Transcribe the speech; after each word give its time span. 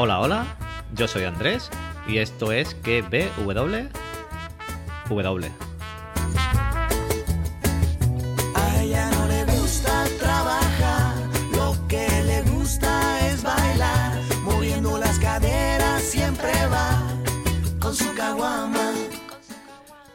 Hola, 0.00 0.20
hola, 0.20 0.46
yo 0.94 1.08
soy 1.08 1.24
Andrés 1.24 1.70
y 2.06 2.18
esto 2.18 2.52
es 2.52 2.76
KBW. 2.76 3.88
W. 5.08 5.50
A 8.54 8.80
ella 8.80 9.10
no 9.10 9.26
le 9.26 9.44
gusta 9.46 10.04
trabajar, 10.20 11.16
lo 11.50 11.74
que 11.88 12.06
le 12.26 12.42
gusta 12.42 13.26
es 13.26 13.42
bailar, 13.42 14.22
moviendo 14.44 14.98
las 14.98 15.18
caderas 15.18 16.00
siempre 16.04 16.52
va 16.68 17.02
con 17.80 17.92
su 17.92 18.14
caguama. 18.14 18.92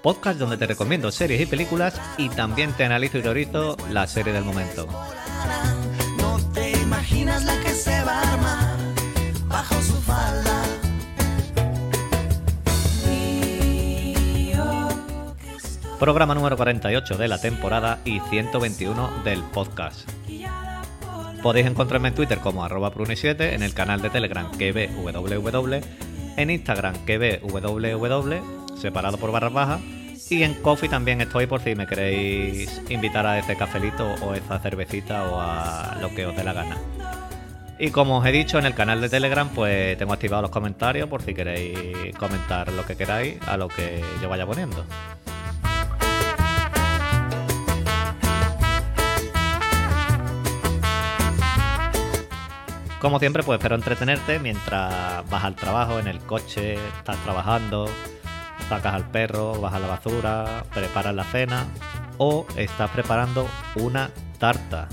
Podcast 0.02 0.39
donde 0.39 0.55
te 0.55 0.68
recomiendo 0.68 1.11
series 1.11 1.41
y 1.41 1.45
películas 1.45 2.00
y 2.18 2.29
también 2.29 2.71
te 2.71 2.86
analizo 2.86 3.18
y 3.18 3.21
teorizo 3.21 3.76
la 3.90 4.07
serie 4.07 4.31
del 4.31 4.45
momento. 4.45 4.88
No 6.20 6.40
te 6.54 6.71
imaginas 6.71 7.43
la 7.43 7.59
Programa 16.03 16.35
número 16.35 16.57
48 16.57 17.16
de 17.16 17.30
la 17.30 17.39
temporada 17.39 17.99
y 18.03 18.20
121 18.20 19.23
del 19.23 19.41
podcast. 19.41 20.02
Podéis 21.41 21.66
encontrarme 21.66 22.09
en 22.09 22.13
Twitter 22.13 22.39
como 22.39 22.66
arroba 22.66 22.93
pruni7, 22.93 23.53
en 23.53 23.63
el 23.63 23.73
canal 23.73 24.02
de 24.02 24.09
Telegram 24.09 24.52
KBWW, 24.52 25.76
en 26.35 26.49
Instagram 26.49 26.95
KBWW, 27.05 28.76
separado 28.76 29.17
por 29.17 29.31
barras 29.31 29.53
bajas, 29.53 29.79
y 30.29 30.43
en 30.43 30.55
Coffee 30.55 30.89
también 30.89 31.21
estoy 31.21 31.48
por 31.48 31.62
si 31.62 31.73
me 31.73 31.88
queréis 31.88 32.81
invitar 32.90 33.26
a 33.26 33.40
ese 33.40 33.55
cafelito 33.55 34.05
o 34.23 34.34
esa 34.34 34.59
cervecita 34.59 35.23
o 35.29 35.40
a 35.40 35.99
lo 36.01 36.13
que 36.13 36.26
os 36.26 36.35
dé 36.35 36.43
la 36.43 36.51
gana. 36.51 36.76
Y 37.79 37.91
como 37.91 38.18
os 38.18 38.26
he 38.26 38.34
dicho 38.34 38.59
en 38.59 38.65
el 38.65 38.74
canal 38.74 38.99
de 38.99 39.07
Telegram, 39.07 39.48
pues 39.48 39.98
tengo 39.98 40.12
activados 40.12 40.41
los 40.41 40.51
comentarios 40.51 41.07
por 41.07 41.21
si 41.21 41.34
queréis 41.34 42.13
comentar 42.18 42.74
lo 42.74 42.85
que 42.85 42.98
queráis 42.98 43.37
a 43.48 43.55
lo 43.55 43.70
que 43.70 44.04
yo 44.21 44.27
vaya 44.27 44.46
poniendo. 44.46 44.85
Como 53.04 53.20
siempre, 53.20 53.43
pues 53.43 53.57
espero 53.59 53.76
entretenerte 53.76 54.40
mientras 54.40 55.29
vas 55.29 55.43
al 55.43 55.55
trabajo, 55.55 55.99
en 55.99 56.07
el 56.07 56.20
coche, 56.20 56.76
estás 56.76 57.18
trabajando, 57.18 57.90
sacas 58.70 58.93
al 58.93 59.04
perro, 59.12 59.59
vas 59.59 59.73
a 59.73 59.79
la 59.79 59.87
basura, 59.87 60.63
preparas 60.73 61.13
la 61.13 61.26
cena 61.26 61.65
o 62.18 62.48
estás 62.55 62.90
preparando 62.91 63.46
una 63.76 64.09
tarta. 64.40 64.88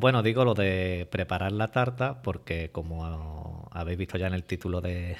Bueno, 0.00 0.22
digo 0.22 0.44
lo 0.44 0.54
de 0.54 1.08
preparar 1.10 1.50
la 1.50 1.72
tarta 1.72 2.22
porque 2.22 2.70
como 2.70 3.68
habéis 3.72 3.98
visto 3.98 4.16
ya 4.16 4.28
en 4.28 4.34
el 4.34 4.44
título 4.44 4.80
de, 4.80 5.16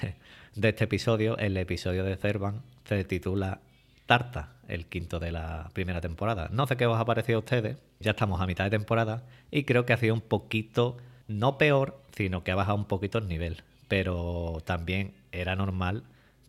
este 0.55 0.85
episodio, 0.85 1.37
el 1.37 1.57
episodio 1.57 2.05
de 2.05 2.15
Cervan 2.15 2.61
se 2.85 3.03
titula 3.03 3.59
Tarta, 4.05 4.53
el 4.69 4.85
quinto 4.85 5.19
de 5.19 5.33
la 5.33 5.69
primera 5.73 5.99
temporada. 5.99 6.47
No 6.53 6.65
sé 6.65 6.77
qué 6.77 6.85
os 6.85 6.97
ha 6.97 7.03
parecido 7.03 7.39
a 7.39 7.41
ustedes, 7.41 7.77
ya 7.99 8.11
estamos 8.11 8.39
a 8.39 8.47
mitad 8.47 8.63
de 8.63 8.69
temporada 8.69 9.23
y 9.51 9.65
creo 9.65 9.85
que 9.85 9.91
ha 9.91 9.97
sido 9.97 10.13
un 10.13 10.21
poquito, 10.21 10.95
no 11.27 11.57
peor, 11.57 12.01
sino 12.15 12.45
que 12.45 12.51
ha 12.51 12.55
bajado 12.55 12.77
un 12.77 12.85
poquito 12.85 13.17
el 13.17 13.27
nivel, 13.27 13.63
pero 13.89 14.59
también 14.63 15.13
era 15.33 15.57
normal 15.57 16.03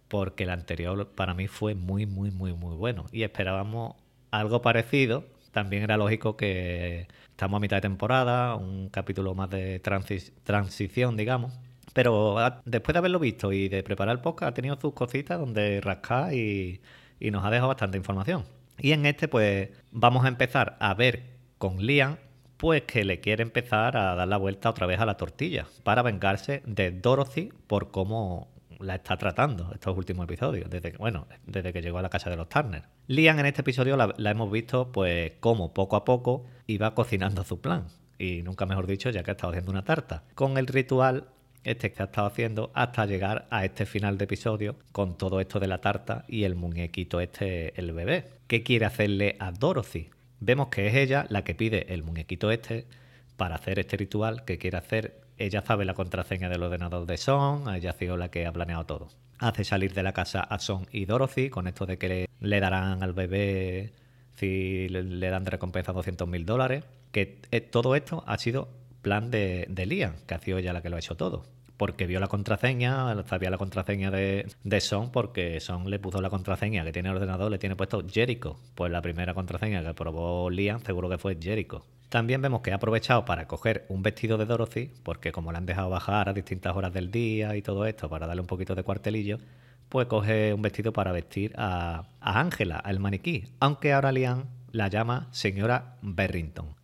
porque 0.06 0.44
el 0.44 0.50
anterior 0.50 1.08
para 1.16 1.34
mí 1.34 1.48
fue 1.48 1.74
muy, 1.74 2.06
muy, 2.06 2.30
muy, 2.30 2.52
muy 2.52 2.76
bueno 2.76 3.06
y 3.10 3.24
esperábamos 3.24 3.96
algo 4.30 4.62
parecido. 4.62 5.24
También 5.52 5.82
era 5.82 5.96
lógico 5.96 6.36
que 6.36 7.08
estamos 7.30 7.58
a 7.58 7.60
mitad 7.60 7.76
de 7.78 7.82
temporada, 7.82 8.54
un 8.54 8.88
capítulo 8.90 9.34
más 9.34 9.50
de 9.50 9.82
transi- 9.82 10.32
transición, 10.44 11.16
digamos. 11.16 11.52
Pero 11.92 12.38
ah, 12.38 12.62
después 12.64 12.92
de 12.94 12.98
haberlo 12.98 13.18
visto 13.18 13.52
y 13.52 13.68
de 13.68 13.82
preparar 13.82 14.14
el 14.14 14.22
podcast, 14.22 14.50
ha 14.50 14.54
tenido 14.54 14.78
sus 14.80 14.92
cositas 14.94 15.38
donde 15.40 15.80
rascar 15.80 16.32
y, 16.34 16.80
y 17.18 17.30
nos 17.30 17.44
ha 17.44 17.50
dejado 17.50 17.68
bastante 17.68 17.98
información. 17.98 18.44
Y 18.78 18.92
en 18.92 19.04
este, 19.06 19.28
pues, 19.28 19.70
vamos 19.90 20.24
a 20.24 20.28
empezar 20.28 20.76
a 20.80 20.94
ver 20.94 21.24
con 21.58 21.84
Liam, 21.84 22.16
pues 22.56 22.82
que 22.82 23.04
le 23.04 23.20
quiere 23.20 23.42
empezar 23.42 23.96
a 23.96 24.14
dar 24.14 24.28
la 24.28 24.36
vuelta 24.36 24.70
otra 24.70 24.86
vez 24.86 25.00
a 25.00 25.06
la 25.06 25.16
tortilla 25.16 25.66
para 25.82 26.02
vengarse 26.02 26.62
de 26.66 26.90
Dorothy 26.92 27.52
por 27.66 27.90
cómo 27.90 28.48
la 28.82 28.96
está 28.96 29.16
tratando 29.16 29.70
estos 29.72 29.96
últimos 29.96 30.24
episodios, 30.24 30.68
desde 30.70 30.92
que, 30.92 30.98
bueno, 30.98 31.26
desde 31.46 31.72
que 31.72 31.82
llegó 31.82 31.98
a 31.98 32.02
la 32.02 32.08
casa 32.08 32.30
de 32.30 32.36
los 32.36 32.48
Turner. 32.48 32.84
Liam 33.06 33.38
en 33.38 33.46
este 33.46 33.60
episodio 33.62 33.96
la, 33.96 34.30
hemos 34.30 34.50
visto, 34.50 34.92
pues, 34.92 35.32
cómo 35.40 35.72
poco 35.74 35.96
a 35.96 36.04
poco 36.04 36.46
iba 36.66 36.94
cocinando 36.94 37.44
su 37.44 37.60
plan. 37.60 37.86
Y 38.18 38.42
nunca 38.42 38.66
mejor 38.66 38.86
dicho, 38.86 39.10
ya 39.10 39.22
que 39.22 39.30
ha 39.30 39.32
estado 39.32 39.50
haciendo 39.50 39.70
una 39.70 39.84
tarta. 39.84 40.24
Con 40.34 40.58
el 40.58 40.66
ritual 40.66 41.28
este 41.64 41.92
que 41.92 42.02
ha 42.02 42.06
estado 42.06 42.26
haciendo 42.26 42.70
hasta 42.74 43.06
llegar 43.06 43.46
a 43.50 43.64
este 43.64 43.86
final 43.86 44.18
de 44.18 44.24
episodio 44.24 44.76
con 44.92 45.18
todo 45.18 45.40
esto 45.40 45.60
de 45.60 45.66
la 45.66 45.80
tarta 45.80 46.24
y 46.28 46.44
el 46.44 46.54
muñequito 46.54 47.20
este, 47.20 47.78
el 47.78 47.92
bebé. 47.92 48.24
¿Qué 48.46 48.62
quiere 48.62 48.86
hacerle 48.86 49.36
a 49.38 49.52
Dorothy? 49.52 50.10
Vemos 50.40 50.68
que 50.68 50.86
es 50.86 50.94
ella 50.94 51.26
la 51.28 51.44
que 51.44 51.54
pide 51.54 51.92
el 51.92 52.02
muñequito 52.02 52.50
este 52.50 52.86
para 53.36 53.56
hacer 53.56 53.78
este 53.78 53.96
ritual 53.96 54.44
que 54.44 54.58
quiere 54.58 54.78
hacer. 54.78 55.20
Ella 55.40 55.62
sabe 55.62 55.86
la 55.86 55.94
contraseña 55.94 56.50
del 56.50 56.62
ordenador 56.62 57.06
de 57.06 57.16
Son, 57.16 57.74
ella 57.74 57.90
ha 57.90 57.92
sido 57.94 58.18
la 58.18 58.30
que 58.30 58.44
ha 58.44 58.52
planeado 58.52 58.84
todo. 58.84 59.08
Hace 59.38 59.64
salir 59.64 59.94
de 59.94 60.02
la 60.02 60.12
casa 60.12 60.40
a 60.42 60.58
Son 60.58 60.86
y 60.92 61.06
Dorothy 61.06 61.48
con 61.48 61.66
esto 61.66 61.86
de 61.86 61.96
que 61.96 62.28
le, 62.38 62.60
darán 62.60 63.02
al 63.02 63.14
bebé 63.14 63.94
si 64.34 64.86
le, 64.90 65.02
le 65.02 65.30
dan 65.30 65.44
de 65.44 65.50
recompensa 65.52 65.94
200 65.94 66.28
mil 66.28 66.44
dólares. 66.44 66.84
Que 67.10 67.40
eh, 67.52 67.62
todo 67.62 67.96
esto 67.96 68.22
ha 68.26 68.36
sido 68.36 68.68
plan 69.00 69.30
de, 69.30 69.64
de 69.70 69.86
Liam, 69.86 70.12
que 70.26 70.34
ha 70.34 70.40
sido 70.40 70.58
ella 70.58 70.74
la 70.74 70.82
que 70.82 70.90
lo 70.90 70.96
ha 70.96 70.98
hecho 70.98 71.16
todo. 71.16 71.46
Porque 71.78 72.06
vio 72.06 72.20
la 72.20 72.28
contraseña, 72.28 73.24
sabía 73.24 73.48
la 73.48 73.56
contraseña 73.56 74.10
de, 74.10 74.46
de 74.62 74.80
Son, 74.82 75.10
porque 75.10 75.58
Son 75.60 75.88
le 75.88 75.98
puso 75.98 76.20
la 76.20 76.28
contraseña 76.28 76.84
que 76.84 76.92
tiene 76.92 77.08
el 77.08 77.16
ordenador, 77.16 77.50
le 77.50 77.58
tiene 77.58 77.76
puesto 77.76 78.06
Jericho. 78.06 78.60
Pues 78.74 78.92
la 78.92 79.00
primera 79.00 79.32
contraseña 79.32 79.82
que 79.82 79.94
probó 79.94 80.50
Liam 80.50 80.82
seguro 80.82 81.08
que 81.08 81.16
fue 81.16 81.38
Jericho. 81.40 81.86
También 82.10 82.42
vemos 82.42 82.60
que 82.60 82.72
ha 82.72 82.74
aprovechado 82.74 83.24
para 83.24 83.46
coger 83.48 83.86
un 83.88 84.02
vestido 84.02 84.36
de 84.36 84.44
Dorothy, 84.44 84.90
porque 85.02 85.32
como 85.32 85.52
le 85.52 85.58
han 85.58 85.66
dejado 85.66 85.88
bajar 85.88 86.28
a 86.28 86.34
distintas 86.34 86.76
horas 86.76 86.92
del 86.92 87.10
día 87.10 87.56
y 87.56 87.62
todo 87.62 87.86
esto, 87.86 88.10
para 88.10 88.26
darle 88.26 88.42
un 88.42 88.46
poquito 88.46 88.74
de 88.74 88.82
cuartelillo, 88.82 89.38
pues 89.88 90.06
coge 90.06 90.52
un 90.52 90.60
vestido 90.60 90.92
para 90.92 91.12
vestir 91.12 91.54
a 91.56 92.04
Ángela, 92.20 92.76
al 92.76 93.00
maniquí. 93.00 93.54
Aunque 93.60 93.92
ahora 93.92 94.12
Liam 94.12 94.44
la 94.72 94.88
llama 94.88 95.28
señora 95.30 95.96
Berrington 96.02 96.80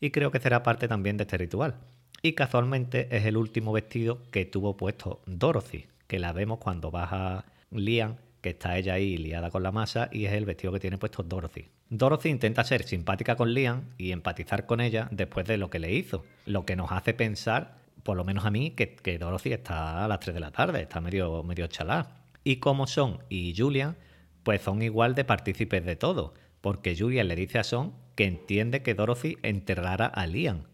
y 0.00 0.10
creo 0.10 0.30
que 0.30 0.40
será 0.40 0.62
parte 0.62 0.88
también 0.88 1.16
de 1.16 1.24
este 1.24 1.38
ritual. 1.38 1.74
Y 2.22 2.32
casualmente 2.32 3.14
es 3.14 3.24
el 3.26 3.36
último 3.36 3.72
vestido 3.72 4.22
que 4.30 4.44
tuvo 4.44 4.76
puesto 4.76 5.20
Dorothy, 5.26 5.86
que 6.06 6.18
la 6.18 6.32
vemos 6.32 6.58
cuando 6.58 6.90
baja 6.90 7.44
Liam, 7.70 8.16
que 8.40 8.50
está 8.50 8.76
ella 8.78 8.94
ahí 8.94 9.16
liada 9.16 9.50
con 9.50 9.62
la 9.62 9.72
masa, 9.72 10.08
y 10.12 10.24
es 10.24 10.32
el 10.32 10.44
vestido 10.44 10.72
que 10.72 10.80
tiene 10.80 10.98
puesto 10.98 11.22
Dorothy. 11.22 11.68
Dorothy 11.88 12.28
intenta 12.28 12.64
ser 12.64 12.84
simpática 12.84 13.36
con 13.36 13.52
Liam 13.52 13.84
y 13.98 14.12
empatizar 14.12 14.66
con 14.66 14.80
ella 14.80 15.08
después 15.10 15.46
de 15.46 15.58
lo 15.58 15.70
que 15.70 15.78
le 15.78 15.92
hizo, 15.92 16.24
lo 16.46 16.64
que 16.64 16.76
nos 16.76 16.92
hace 16.92 17.14
pensar, 17.14 17.78
por 18.02 18.16
lo 18.16 18.24
menos 18.24 18.44
a 18.44 18.50
mí, 18.50 18.70
que, 18.70 18.94
que 18.96 19.18
Dorothy 19.18 19.52
está 19.52 20.04
a 20.04 20.08
las 20.08 20.20
3 20.20 20.34
de 20.34 20.40
la 20.40 20.52
tarde, 20.52 20.82
está 20.82 21.00
medio, 21.00 21.42
medio 21.42 21.66
chalá. 21.66 22.24
Y 22.44 22.56
como 22.56 22.86
Son 22.86 23.18
y 23.28 23.54
Julian, 23.56 23.96
pues 24.42 24.62
son 24.62 24.82
igual 24.82 25.14
de 25.14 25.24
partícipes 25.24 25.84
de 25.84 25.96
todo, 25.96 26.34
porque 26.60 26.96
Julian 26.96 27.28
le 27.28 27.36
dice 27.36 27.58
a 27.58 27.64
Son 27.64 27.94
que 28.14 28.24
entiende 28.24 28.82
que 28.82 28.94
Dorothy 28.94 29.36
enterrara 29.42 30.06
a 30.06 30.26
Liam, 30.26 30.64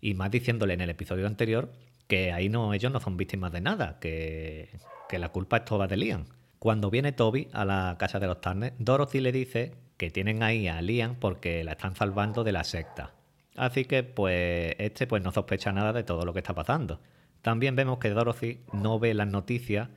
y 0.00 0.14
más 0.14 0.30
diciéndole 0.30 0.74
en 0.74 0.80
el 0.80 0.90
episodio 0.90 1.26
anterior 1.26 1.72
que 2.08 2.32
ahí 2.32 2.48
no 2.48 2.74
ellos 2.74 2.92
no 2.92 3.00
son 3.00 3.16
víctimas 3.16 3.52
de 3.52 3.60
nada, 3.60 3.98
que, 4.00 4.68
que 5.08 5.18
la 5.18 5.30
culpa 5.30 5.58
es 5.58 5.64
toda 5.64 5.86
de 5.86 5.96
Liam. 5.96 6.24
Cuando 6.62 6.90
viene 6.90 7.10
Toby 7.10 7.48
a 7.52 7.64
la 7.64 7.96
casa 7.98 8.20
de 8.20 8.28
los 8.28 8.40
Turner, 8.40 8.72
Dorothy 8.78 9.18
le 9.18 9.32
dice 9.32 9.74
que 9.96 10.12
tienen 10.12 10.44
ahí 10.44 10.68
a 10.68 10.80
Liam 10.80 11.16
porque 11.16 11.64
la 11.64 11.72
están 11.72 11.96
salvando 11.96 12.44
de 12.44 12.52
la 12.52 12.62
secta. 12.62 13.14
Así 13.56 13.84
que 13.84 14.04
pues 14.04 14.76
este 14.78 15.08
pues 15.08 15.24
no 15.24 15.32
sospecha 15.32 15.72
nada 15.72 15.92
de 15.92 16.04
todo 16.04 16.24
lo 16.24 16.32
que 16.32 16.38
está 16.38 16.54
pasando. 16.54 17.00
También 17.40 17.74
vemos 17.74 17.98
que 17.98 18.10
Dorothy 18.10 18.60
no 18.72 19.00
ve 19.00 19.12
las 19.12 19.26
noticias 19.26 19.88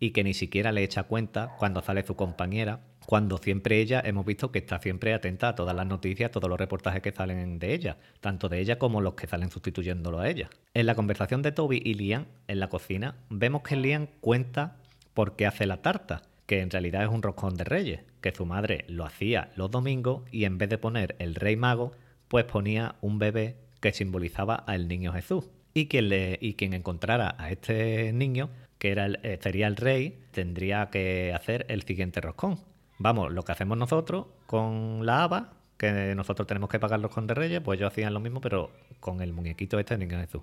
y 0.00 0.12
que 0.12 0.24
ni 0.24 0.32
siquiera 0.32 0.72
le 0.72 0.82
echa 0.82 1.02
cuenta 1.02 1.56
cuando 1.58 1.82
sale 1.82 2.06
su 2.06 2.16
compañera, 2.16 2.80
cuando 3.04 3.36
siempre 3.36 3.82
ella 3.82 4.00
hemos 4.02 4.24
visto 4.24 4.50
que 4.50 4.60
está 4.60 4.78
siempre 4.78 5.12
atenta 5.12 5.50
a 5.50 5.54
todas 5.54 5.76
las 5.76 5.86
noticias, 5.86 6.30
todos 6.30 6.48
los 6.48 6.58
reportajes 6.58 7.02
que 7.02 7.12
salen 7.12 7.58
de 7.58 7.74
ella, 7.74 7.98
tanto 8.22 8.48
de 8.48 8.60
ella 8.60 8.78
como 8.78 9.02
los 9.02 9.12
que 9.12 9.26
salen 9.26 9.50
sustituyéndolo 9.50 10.20
a 10.20 10.30
ella. 10.30 10.48
En 10.72 10.86
la 10.86 10.94
conversación 10.94 11.42
de 11.42 11.52
Toby 11.52 11.82
y 11.84 11.92
Liam 11.92 12.24
en 12.48 12.60
la 12.60 12.70
cocina, 12.70 13.16
vemos 13.28 13.60
que 13.60 13.76
Liam 13.76 14.06
cuenta 14.22 14.78
por 15.14 15.36
qué 15.36 15.46
hace 15.46 15.66
la 15.66 15.78
tarta, 15.82 16.22
que 16.46 16.60
en 16.60 16.70
realidad 16.70 17.02
es 17.04 17.08
un 17.08 17.22
roscón 17.22 17.54
de 17.54 17.64
reyes, 17.64 18.00
que 18.20 18.32
su 18.32 18.44
madre 18.46 18.84
lo 18.88 19.04
hacía 19.04 19.50
los 19.56 19.70
domingos 19.70 20.22
y 20.30 20.44
en 20.44 20.58
vez 20.58 20.68
de 20.68 20.78
poner 20.78 21.16
el 21.18 21.34
rey 21.34 21.56
mago, 21.56 21.92
pues 22.28 22.44
ponía 22.44 22.96
un 23.00 23.18
bebé 23.18 23.56
que 23.80 23.92
simbolizaba 23.92 24.54
al 24.54 24.88
niño 24.88 25.12
Jesús. 25.12 25.48
Y 25.72 25.86
quien, 25.88 26.08
le, 26.08 26.38
y 26.40 26.54
quien 26.54 26.74
encontrara 26.74 27.34
a 27.38 27.50
este 27.50 28.12
niño 28.12 28.50
que 28.78 28.90
era 28.92 29.06
el- 29.06 29.18
eh, 29.22 29.38
sería 29.40 29.66
el 29.66 29.76
rey, 29.76 30.18
tendría 30.30 30.90
que 30.90 31.32
hacer 31.34 31.64
el 31.68 31.82
siguiente 31.82 32.20
roscón. 32.20 32.60
Vamos, 32.98 33.32
lo 33.32 33.42
que 33.42 33.52
hacemos 33.52 33.78
nosotros 33.78 34.26
con 34.46 35.04
la 35.06 35.24
haba, 35.24 35.54
que 35.78 36.14
nosotros 36.14 36.46
tenemos 36.46 36.68
que 36.68 36.78
pagar 36.78 37.00
los 37.00 37.10
roscón 37.10 37.26
de 37.26 37.34
reyes, 37.34 37.60
pues 37.60 37.78
ellos 37.78 37.90
hacían 37.92 38.14
lo 38.14 38.20
mismo, 38.20 38.40
pero 38.40 38.70
con 39.00 39.20
el 39.20 39.32
muñequito 39.32 39.78
este 39.78 39.96
de 39.96 40.06
Niño 40.06 40.20
Jesús. 40.20 40.42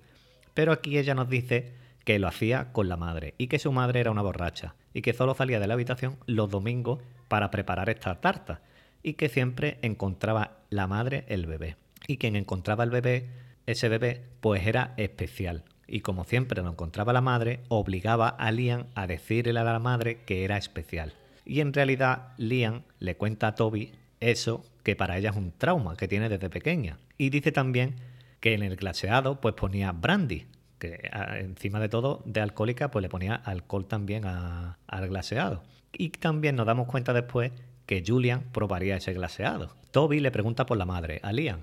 Pero 0.54 0.72
aquí 0.72 0.98
ella 0.98 1.14
nos 1.14 1.28
dice 1.28 1.72
que 2.04 2.18
lo 2.18 2.28
hacía 2.28 2.72
con 2.72 2.88
la 2.88 2.96
madre 2.96 3.34
y 3.38 3.46
que 3.46 3.58
su 3.58 3.72
madre 3.72 4.00
era 4.00 4.10
una 4.10 4.22
borracha 4.22 4.74
y 4.92 5.02
que 5.02 5.12
solo 5.12 5.34
salía 5.34 5.60
de 5.60 5.66
la 5.66 5.74
habitación 5.74 6.18
los 6.26 6.50
domingos 6.50 7.00
para 7.28 7.50
preparar 7.50 7.88
esta 7.88 8.20
tarta 8.20 8.60
y 9.02 9.14
que 9.14 9.28
siempre 9.28 9.78
encontraba 9.82 10.58
la 10.70 10.86
madre 10.86 11.24
el 11.28 11.46
bebé 11.46 11.76
y 12.06 12.16
quien 12.16 12.36
encontraba 12.36 12.84
el 12.84 12.90
bebé, 12.90 13.28
ese 13.66 13.88
bebé, 13.88 14.22
pues 14.40 14.66
era 14.66 14.94
especial. 14.96 15.64
Y 15.86 16.00
como 16.00 16.24
siempre 16.24 16.62
lo 16.62 16.70
encontraba 16.70 17.12
la 17.12 17.20
madre, 17.20 17.60
obligaba 17.68 18.28
a 18.28 18.50
Liam 18.50 18.86
a 18.94 19.06
decirle 19.06 19.58
a 19.58 19.64
la 19.64 19.78
madre 19.78 20.22
que 20.24 20.44
era 20.44 20.56
especial. 20.56 21.12
Y 21.44 21.60
en 21.60 21.72
realidad 21.72 22.32
Liam 22.38 22.82
le 22.98 23.16
cuenta 23.16 23.48
a 23.48 23.54
Toby 23.54 23.92
eso 24.20 24.64
que 24.84 24.96
para 24.96 25.18
ella 25.18 25.30
es 25.30 25.36
un 25.36 25.52
trauma 25.52 25.96
que 25.96 26.08
tiene 26.08 26.28
desde 26.28 26.50
pequeña. 26.50 26.98
Y 27.18 27.30
dice 27.30 27.52
también 27.52 27.96
que 28.40 28.54
en 28.54 28.62
el 28.62 28.76
glaseado 28.76 29.40
pues 29.40 29.54
ponía 29.54 29.92
brandy, 29.92 30.46
que 30.82 31.08
encima 31.38 31.78
de 31.78 31.88
todo 31.88 32.22
de 32.24 32.40
alcohólica 32.40 32.90
pues 32.90 33.02
le 33.02 33.08
ponía 33.08 33.36
alcohol 33.36 33.86
también 33.86 34.24
a- 34.26 34.78
al 34.88 35.08
glaseado. 35.08 35.62
Y 35.92 36.08
también 36.10 36.56
nos 36.56 36.66
damos 36.66 36.88
cuenta 36.88 37.12
después 37.12 37.52
que 37.86 38.02
Julian 38.04 38.42
probaría 38.52 38.96
ese 38.96 39.12
glaseado. 39.12 39.76
Toby 39.92 40.18
le 40.20 40.30
pregunta 40.32 40.66
por 40.66 40.76
la 40.76 40.86
madre 40.86 41.20
a 41.22 41.32
Liam 41.32 41.60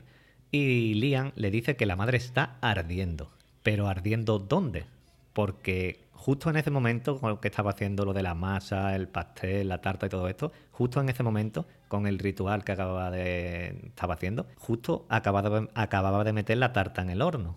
y 0.51 0.93
Liam 0.93 1.31
le 1.35 1.51
dice 1.51 1.75
que 1.75 1.85
la 1.85 1.95
madre 1.97 2.17
está 2.17 2.57
ardiendo. 2.61 3.29
Pero 3.61 3.87
ardiendo 3.87 4.39
¿dónde? 4.39 4.85
Porque 5.33 6.05
justo 6.13 6.49
en 6.49 6.55
ese 6.57 6.71
momento, 6.71 7.19
con 7.19 7.29
lo 7.31 7.39
que 7.41 7.49
estaba 7.49 7.71
haciendo 7.71 8.05
lo 8.05 8.13
de 8.13 8.23
la 8.23 8.35
masa, 8.35 8.95
el 8.95 9.07
pastel, 9.09 9.67
la 9.67 9.81
tarta 9.81 10.05
y 10.05 10.09
todo 10.09 10.27
esto, 10.29 10.51
justo 10.71 11.01
en 11.01 11.09
ese 11.09 11.23
momento, 11.23 11.65
con 11.89 12.07
el 12.07 12.19
ritual 12.19 12.63
que 12.63 12.71
acababa 12.71 13.11
de 13.11 13.81
estaba 13.85 14.13
haciendo, 14.13 14.45
justo 14.57 15.05
acababa 15.09 15.67
acababa 15.73 16.23
de 16.23 16.33
meter 16.33 16.57
la 16.57 16.71
tarta 16.71 17.01
en 17.01 17.09
el 17.09 17.21
horno. 17.21 17.55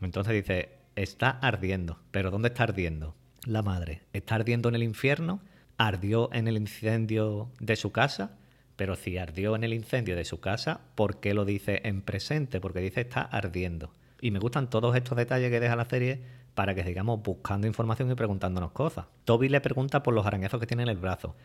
Entonces 0.00 0.32
dice, 0.34 0.83
está 0.96 1.30
ardiendo. 1.30 1.98
¿Pero 2.10 2.30
dónde 2.30 2.48
está 2.48 2.64
ardiendo? 2.64 3.14
La 3.44 3.62
madre. 3.62 4.02
¿Está 4.12 4.36
ardiendo 4.36 4.68
en 4.68 4.74
el 4.74 4.82
infierno? 4.82 5.40
¿Ardió 5.76 6.30
en 6.32 6.48
el 6.48 6.56
incendio 6.56 7.50
de 7.60 7.76
su 7.76 7.92
casa? 7.92 8.36
Pero 8.76 8.96
si 8.96 9.18
ardió 9.18 9.54
en 9.54 9.64
el 9.64 9.72
incendio 9.72 10.16
de 10.16 10.24
su 10.24 10.40
casa, 10.40 10.80
¿por 10.94 11.20
qué 11.20 11.34
lo 11.34 11.44
dice 11.44 11.80
en 11.84 12.02
presente? 12.02 12.60
Porque 12.60 12.80
dice 12.80 13.02
está 13.02 13.22
ardiendo. 13.22 13.92
Y 14.20 14.30
me 14.30 14.38
gustan 14.38 14.70
todos 14.70 14.96
estos 14.96 15.16
detalles 15.16 15.50
que 15.50 15.60
deja 15.60 15.76
la 15.76 15.84
serie 15.84 16.22
para 16.54 16.74
que 16.74 16.84
sigamos 16.84 17.22
buscando 17.22 17.66
información 17.66 18.10
y 18.10 18.14
preguntándonos 18.14 18.72
cosas. 18.72 19.06
Toby 19.24 19.48
le 19.48 19.60
pregunta 19.60 20.02
por 20.02 20.14
los 20.14 20.26
arañazos 20.26 20.60
que 20.60 20.66
tiene 20.66 20.84
en 20.84 20.88
el 20.88 20.96
brazo, 20.96 21.36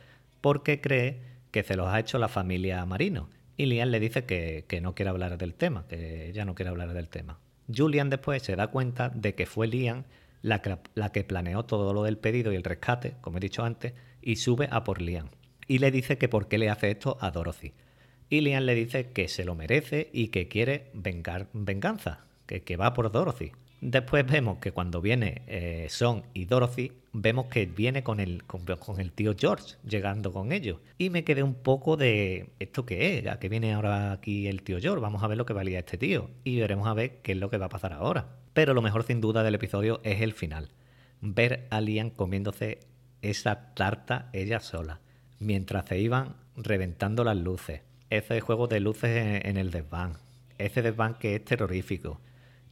porque 0.41 0.79
cree 0.79 1.21
que 1.51 1.63
se 1.63 1.75
los 1.75 1.87
ha 1.87 1.99
hecho 1.99 2.19
la 2.19 2.27
familia 2.27 2.85
Marino. 2.85 3.29
Y 3.57 3.65
Liam 3.65 3.89
le 3.89 3.99
dice 3.99 4.25
que, 4.25 4.65
que 4.67 4.81
no 4.81 4.95
quiere 4.95 5.09
hablar 5.09 5.37
del 5.37 5.55
tema, 5.55 5.85
que 5.87 6.29
ella 6.29 6.45
no 6.45 6.55
quiere 6.55 6.69
hablar 6.69 6.93
del 6.93 7.09
tema. 7.09 7.39
Julian 7.73 8.09
después 8.09 8.43
se 8.43 8.55
da 8.55 8.67
cuenta 8.67 9.09
de 9.09 9.35
que 9.35 9.45
fue 9.45 9.67
Liam 9.67 10.03
la 10.41 10.61
que, 10.61 10.77
la 10.95 11.11
que 11.11 11.23
planeó 11.23 11.63
todo 11.63 11.93
lo 11.93 12.03
del 12.03 12.17
pedido 12.17 12.51
y 12.51 12.55
el 12.55 12.63
rescate, 12.63 13.15
como 13.21 13.37
he 13.37 13.41
dicho 13.41 13.63
antes, 13.63 13.93
y 14.21 14.37
sube 14.37 14.67
a 14.71 14.83
por 14.83 15.01
Liam. 15.01 15.29
Y 15.67 15.79
le 15.79 15.91
dice 15.91 16.17
que 16.17 16.29
por 16.29 16.47
qué 16.47 16.57
le 16.57 16.69
hace 16.69 16.91
esto 16.91 17.17
a 17.21 17.31
Dorothy. 17.31 17.73
Y 18.29 18.41
Liam 18.41 18.63
le 18.63 18.75
dice 18.75 19.11
que 19.11 19.27
se 19.27 19.43
lo 19.43 19.55
merece 19.55 20.09
y 20.13 20.29
que 20.29 20.47
quiere 20.47 20.91
vengar, 20.93 21.47
venganza, 21.53 22.25
que 22.45 22.77
va 22.77 22.93
por 22.93 23.11
Dorothy. 23.11 23.51
Después 23.81 24.25
vemos 24.25 24.57
que 24.59 24.73
cuando 24.73 24.99
viene 24.99 25.41
eh, 25.47 25.87
Son 25.89 26.23
y 26.33 26.45
Dorothy, 26.45 26.91
vemos 27.13 27.45
que 27.45 27.65
viene 27.65 28.03
con 28.03 28.19
el, 28.19 28.43
con, 28.43 28.65
el 28.99 29.11
tío 29.13 29.35
George, 29.37 29.75
llegando 29.87 30.33
con 30.33 30.51
ellos. 30.51 30.79
Y 30.97 31.09
me 31.09 31.23
quedé 31.23 31.43
un 31.43 31.53
poco 31.53 31.95
de, 31.95 32.49
¿esto 32.59 32.85
qué 32.85 33.19
es? 33.19 33.27
¿A 33.27 33.39
qué 33.39 33.47
viene 33.47 33.73
ahora 33.73 34.11
aquí 34.11 34.47
el 34.47 34.63
tío 34.63 34.79
George? 34.79 35.01
Vamos 35.01 35.23
a 35.23 35.27
ver 35.27 35.37
lo 35.37 35.45
que 35.45 35.53
valía 35.53 35.79
este 35.79 35.97
tío. 35.97 36.29
Y 36.43 36.59
veremos 36.59 36.87
a 36.87 36.93
ver 36.93 37.21
qué 37.21 37.31
es 37.31 37.37
lo 37.37 37.49
que 37.49 37.57
va 37.57 37.67
a 37.67 37.69
pasar 37.69 37.93
ahora. 37.93 38.27
Pero 38.53 38.73
lo 38.73 38.81
mejor 38.81 39.03
sin 39.03 39.21
duda 39.21 39.43
del 39.43 39.55
episodio 39.55 40.01
es 40.03 40.21
el 40.21 40.33
final. 40.33 40.71
Ver 41.21 41.67
a 41.69 41.79
Liam 41.79 42.09
comiéndose 42.09 42.79
esa 43.21 43.73
tarta 43.75 44.29
ella 44.33 44.59
sola, 44.59 45.01
mientras 45.39 45.85
se 45.85 45.99
iban 45.99 46.35
reventando 46.57 47.23
las 47.23 47.37
luces. 47.37 47.81
Ese 48.09 48.41
juego 48.41 48.67
de 48.67 48.81
luces 48.81 49.11
en, 49.15 49.47
en 49.47 49.57
el 49.57 49.71
desván. 49.71 50.17
Ese 50.57 50.81
desván 50.81 51.15
que 51.15 51.35
es 51.35 51.45
terrorífico. 51.45 52.19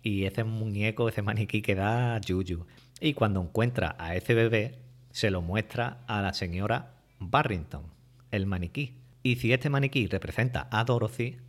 Y 0.07 0.23
ese 0.23 0.45
muñeco, 0.45 1.09
ese 1.09 1.21
maniquí 1.21 1.61
que 1.61 1.75
da 1.75 2.21
yuyu. 2.21 2.65
Y 3.01 3.13
cuando 3.13 3.41
encuentra 3.41 3.97
a 3.99 4.15
ese 4.15 4.33
bebé, 4.35 4.79
se 5.11 5.31
lo 5.31 5.41
muestra 5.41 6.05
a 6.07 6.21
la 6.21 6.31
señora 6.31 6.93
Barrington, 7.19 7.83
el 8.31 8.45
maniquí. 8.45 9.01
Y 9.21 9.35
si 9.35 9.51
este 9.51 9.69
maniquí 9.69 10.07
representa 10.07 10.69
a 10.71 10.85
Dorothy, 10.85 11.39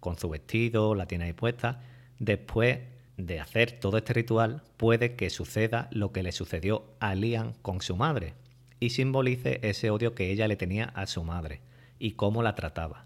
con 0.00 0.18
su 0.18 0.28
vestido, 0.28 0.96
la 0.96 1.06
tiene 1.06 1.26
ahí 1.26 1.32
puesta, 1.32 1.80
después 2.18 2.80
de 3.16 3.38
hacer 3.38 3.78
todo 3.78 3.98
este 3.98 4.14
ritual, 4.14 4.64
puede 4.78 5.14
que 5.14 5.30
suceda 5.30 5.86
lo 5.92 6.10
que 6.10 6.24
le 6.24 6.32
sucedió 6.32 6.96
a 6.98 7.14
Liam 7.14 7.52
con 7.62 7.80
su 7.82 7.94
madre 7.94 8.34
y 8.80 8.90
simbolice 8.90 9.60
ese 9.62 9.90
odio 9.90 10.16
que 10.16 10.32
ella 10.32 10.48
le 10.48 10.56
tenía 10.56 10.86
a 10.86 11.06
su 11.06 11.22
madre 11.22 11.60
y 12.00 12.14
cómo 12.14 12.42
la 12.42 12.56
trataba. 12.56 13.04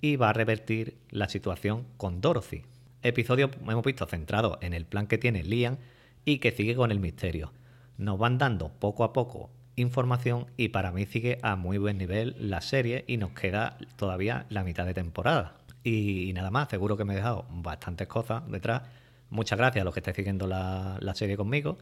Y 0.00 0.14
va 0.14 0.30
a 0.30 0.34
revertir 0.34 0.98
la 1.10 1.28
situación 1.28 1.84
con 1.96 2.20
Dorothy. 2.20 2.62
Episodio, 3.04 3.50
hemos 3.68 3.84
visto, 3.84 4.06
centrado 4.06 4.58
en 4.60 4.74
el 4.74 4.86
plan 4.86 5.08
que 5.08 5.18
tiene 5.18 5.42
Liam 5.42 5.78
y 6.24 6.38
que 6.38 6.52
sigue 6.52 6.76
con 6.76 6.92
el 6.92 7.00
misterio. 7.00 7.52
Nos 7.98 8.16
van 8.16 8.38
dando 8.38 8.68
poco 8.68 9.02
a 9.02 9.12
poco 9.12 9.50
información 9.74 10.46
y 10.56 10.68
para 10.68 10.92
mí 10.92 11.06
sigue 11.06 11.40
a 11.42 11.56
muy 11.56 11.78
buen 11.78 11.98
nivel 11.98 12.36
la 12.38 12.60
serie 12.60 13.04
y 13.08 13.16
nos 13.16 13.32
queda 13.32 13.76
todavía 13.96 14.46
la 14.50 14.62
mitad 14.62 14.86
de 14.86 14.94
temporada. 14.94 15.56
Y, 15.82 16.30
nada 16.32 16.52
más, 16.52 16.68
seguro 16.68 16.96
que 16.96 17.04
me 17.04 17.14
he 17.14 17.16
dejado 17.16 17.44
bastantes 17.50 18.06
cosas 18.06 18.48
detrás. 18.48 18.82
Muchas 19.30 19.58
gracias 19.58 19.82
a 19.82 19.84
los 19.84 19.94
que 19.94 20.00
estáis 20.00 20.16
siguiendo 20.16 20.46
la, 20.46 20.98
la 21.00 21.16
serie 21.16 21.36
conmigo, 21.36 21.78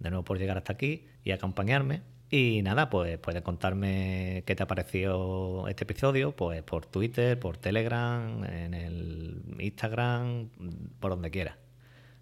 de 0.00 0.10
nuevo 0.10 0.24
por 0.24 0.38
llegar 0.38 0.56
hasta 0.56 0.72
aquí 0.72 1.06
y 1.22 1.30
acompañarme. 1.30 2.02
Y 2.30 2.62
nada, 2.62 2.90
pues 2.90 3.18
puedes 3.18 3.42
contarme 3.42 4.42
qué 4.46 4.56
te 4.56 4.62
ha 4.62 4.66
parecido 4.66 5.68
este 5.68 5.84
episodio, 5.84 6.34
pues 6.34 6.62
por 6.62 6.86
Twitter, 6.86 7.38
por 7.38 7.58
Telegram, 7.58 8.44
en 8.44 8.74
el 8.74 9.56
Instagram, 9.60 10.48
por 11.00 11.10
donde 11.10 11.30
quieras. 11.30 11.56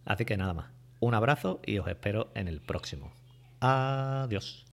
Así 0.05 0.25
que 0.25 0.37
nada 0.37 0.55
más. 0.55 0.71
Un 1.01 1.15
abrazo 1.15 1.61
y 1.65 1.79
os 1.79 1.89
espero 1.89 2.31
en 2.35 2.49
el 2.49 2.61
próximo. 2.61 3.13
Adiós. 3.61 4.67